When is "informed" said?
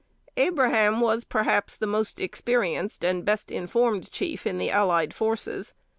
3.51-4.09